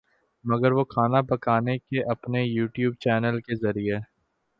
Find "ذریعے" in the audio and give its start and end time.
3.57-3.97